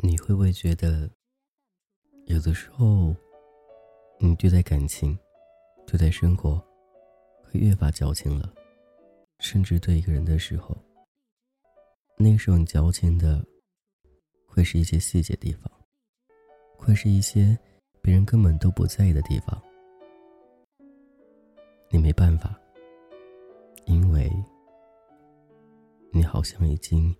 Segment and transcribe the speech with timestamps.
[0.00, 1.10] 你会不会觉得，
[2.26, 3.14] 有的时候，
[4.18, 5.18] 你对待感情、
[5.86, 6.56] 对待生活，
[7.42, 8.52] 会越发矫情了？
[9.40, 10.76] 甚至对一个人的时候，
[12.16, 13.44] 那个时候你矫情的，
[14.46, 15.70] 会是一些细节地方，
[16.76, 17.58] 会是一些
[18.08, 19.62] 别人根本都不在意的地方。
[21.90, 22.58] 你没办法，
[23.84, 24.32] 因为
[26.10, 27.14] 你好像已经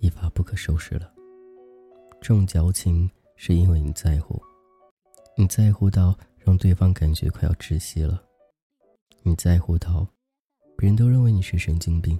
[0.00, 1.14] 一发不可收拾了。
[2.20, 4.42] 这种矫情是因为你在乎，
[5.36, 8.20] 你在乎到让对方感觉快要窒息了，
[9.22, 10.04] 你在乎到
[10.76, 12.18] 别人都认为你是神经病。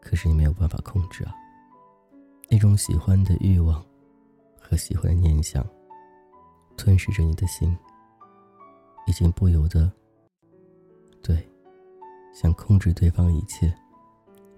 [0.00, 1.32] 可是你没有办法控制啊，
[2.50, 3.86] 那种喜欢的欲望
[4.60, 5.64] 和喜欢的念想，
[6.76, 7.76] 吞噬着你的心，
[9.06, 9.90] 已经不由得，
[11.22, 11.46] 对，
[12.34, 13.72] 想控制对方一切，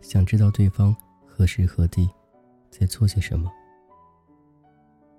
[0.00, 0.94] 想知道对方
[1.26, 2.08] 何时何地
[2.70, 3.50] 在做些什么。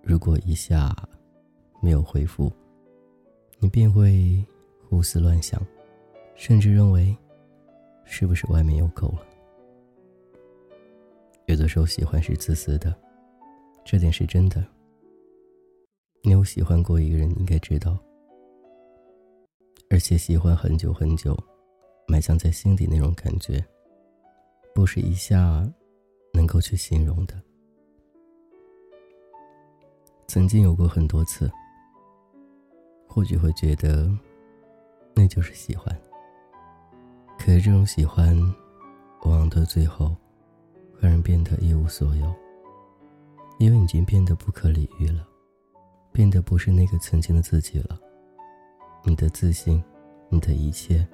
[0.02, 0.96] 如果一下
[1.82, 2.52] 没有回复，
[3.60, 4.46] 你便会
[4.88, 5.62] 胡思乱想，
[6.36, 7.16] 甚至认为
[8.06, 9.26] 是不是外面有狗了。
[11.46, 12.96] 有的时候喜欢是自私的，
[13.84, 14.64] 这点是真的。
[16.22, 17.98] 你有喜欢过一个人，应该知道，
[19.90, 21.38] 而且喜欢很久很久，
[22.08, 23.64] 埋藏在心底那种感觉，
[24.76, 25.66] 不是一下
[26.34, 27.42] 能够去形容的。
[30.28, 31.50] 曾经有过很多次，
[33.08, 34.12] 或许会觉得
[35.16, 35.98] 那就是喜欢。
[37.38, 38.38] 可是这种喜欢，
[39.22, 40.10] 往往到最后，
[40.94, 42.36] 会让人变得一无所有，
[43.58, 45.26] 因为已经变得不可理喻了，
[46.12, 48.00] 变得不是那个曾经的自己了。
[49.04, 49.82] 你的自信，
[50.30, 51.08] 你的一切，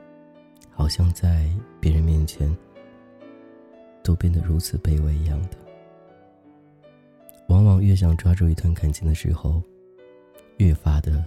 [0.72, 1.48] 好像在
[1.80, 2.56] 别人面前，
[4.04, 5.58] 都变得如此卑微一样的。
[7.50, 9.62] 往往越想抓住一段感情的时候，
[10.58, 11.24] 越发的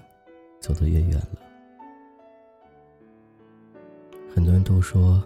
[0.60, 1.38] 走得越远了。
[4.34, 5.22] 很多人都说，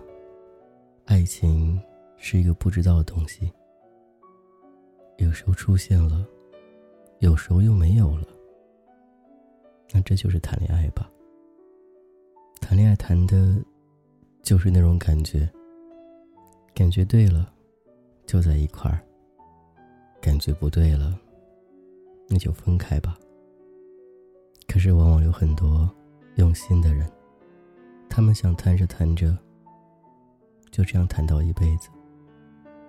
[1.06, 1.80] 爱情
[2.18, 3.50] 是一个不知道的东西，
[5.16, 6.26] 有时候出现了，
[7.20, 8.28] 有时候又没有了。
[9.92, 11.08] 那这就是谈恋爱吧。
[12.60, 13.62] 谈恋爱谈的，
[14.42, 15.48] 就是那种感觉。
[16.74, 17.52] 感觉对了，
[18.24, 18.98] 就在一块儿。
[20.20, 21.18] 感觉不对了，
[22.28, 23.18] 那就分开吧。
[24.66, 25.90] 可是往往有很多
[26.36, 27.06] 用心的人，
[28.08, 29.36] 他们想谈着谈着，
[30.70, 31.90] 就这样谈到一辈子。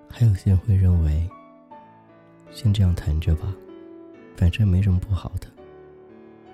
[0.07, 1.29] 还有些人会认为，
[2.51, 3.53] 先这样谈着吧，
[4.37, 5.47] 反正没什么不好的。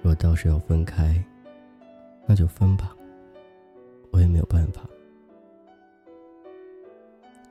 [0.01, 1.23] 若到时要分开，
[2.25, 2.95] 那就分吧，
[4.11, 4.87] 我也没有办法。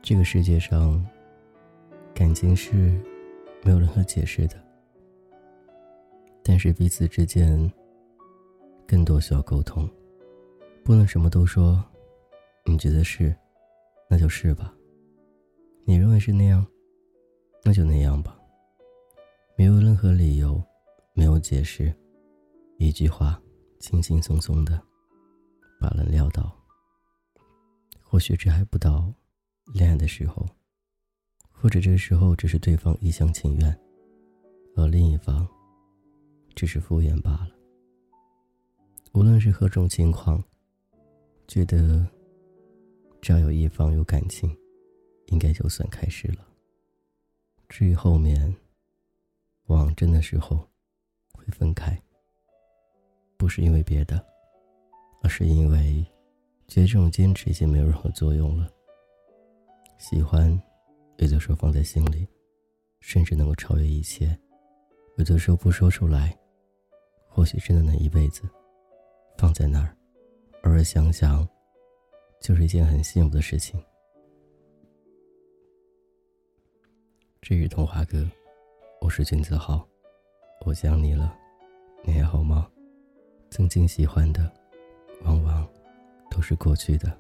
[0.03, 1.04] 这个世界上，
[2.14, 3.00] 感情是。
[3.64, 4.54] 没有任何解释的，
[6.44, 7.70] 但是彼此之间
[8.86, 9.86] 更多需要沟通，
[10.84, 11.84] 不能什么都说。
[12.65, 13.34] 你觉得是，
[14.09, 14.72] 那就是吧。
[15.84, 16.65] 你认为是那样，
[17.65, 18.38] 那就那样吧。
[19.56, 20.62] 没有任何理由，
[21.15, 21.92] 没有解释，
[22.78, 23.41] 一句话，
[23.81, 24.81] 轻轻松松的
[25.81, 26.56] 把人撂倒。
[28.03, 29.12] 或许这还不到
[29.75, 30.47] 恋爱的时候。
[31.61, 33.81] 或者这时候只是对方一厢情愿，
[34.77, 35.44] 而另一方
[36.55, 37.50] 只是敷衍罢了。
[39.12, 40.41] 无论是何种情况，
[41.49, 42.06] 觉得
[43.21, 44.56] 只要有一方有感情，
[45.27, 46.47] 应该就算开始了。
[47.69, 48.55] 至于后面，
[49.66, 50.65] 往真的时候
[51.33, 52.00] 会分开，
[53.38, 54.22] 不是因为别的，
[55.22, 56.04] 而是因为
[56.66, 58.69] 觉得这种坚持已经没有任何作用了。
[59.97, 60.60] 喜欢。
[61.21, 62.25] 有的时候放在心里，
[63.00, 64.28] 甚至能够超越一切；
[65.16, 66.32] 有的时候不说出来，
[67.27, 68.42] 或许真的能一辈子
[69.36, 69.97] 放在那儿。
[70.63, 71.45] 偶尔想想，
[72.41, 73.83] 就是一件很幸福的事情。
[77.42, 78.24] 至于童话哥，
[79.01, 79.84] 我是君子豪，
[80.65, 81.36] 我想你了，
[82.04, 82.71] 你还好吗？
[83.50, 84.50] 曾经喜欢的，
[85.24, 85.66] 往往
[86.30, 87.16] 都是过去的。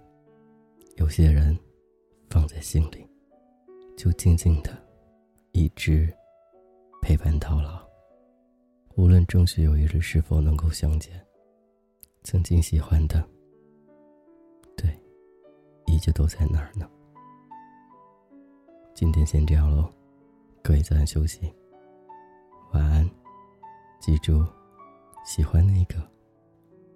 [0.96, 1.58] 有些人，
[2.30, 3.06] 放在心里。
[3.96, 4.70] 就静静的，
[5.50, 6.08] 一直
[7.02, 7.84] 陪伴到老。
[8.94, 11.20] 无论终须有一日是否能够相见，
[12.22, 13.28] 曾经喜欢的，
[14.76, 14.88] 对，
[15.86, 16.88] 依旧都在那儿呢。
[18.94, 19.92] 今天先这样喽，
[20.62, 21.52] 各位早点休息，
[22.72, 23.08] 晚安。
[23.98, 24.46] 记住，
[25.24, 25.96] 喜欢那个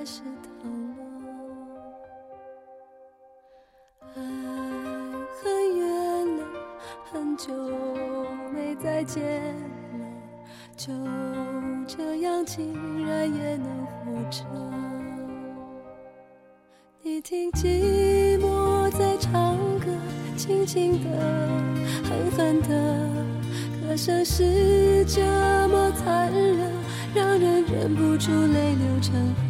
[0.00, 0.22] 开始
[0.62, 1.02] 疼了，
[4.16, 4.18] 爱
[5.36, 5.84] 很远
[6.38, 6.40] 了，
[7.12, 7.52] 很久
[8.50, 10.00] 没再见了，
[10.74, 10.90] 就
[11.86, 14.42] 这样竟然也能活着。
[17.02, 19.84] 你听寂寞在唱歌，
[20.34, 21.10] 轻轻的，
[22.08, 23.06] 狠狠的，
[23.82, 25.20] 歌声是这
[25.68, 26.70] 么残忍。
[27.12, 29.49] 让人忍不住泪流成河。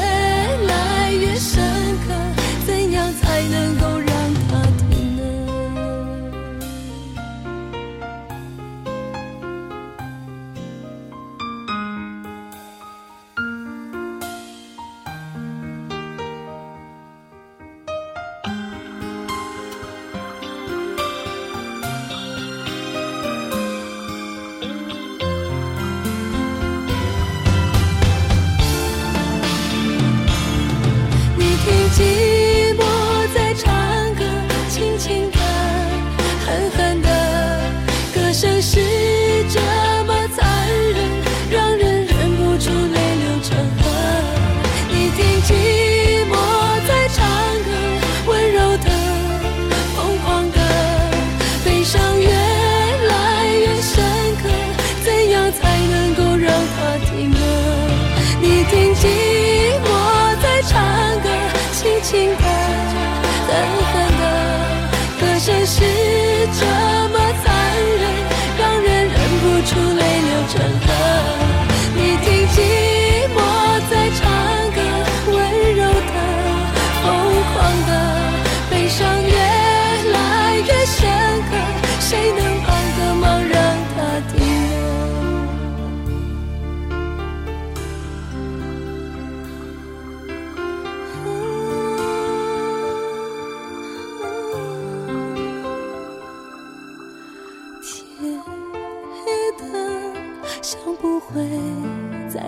[58.63, 59.30] 会